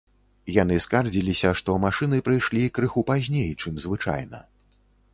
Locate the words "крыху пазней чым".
2.79-3.73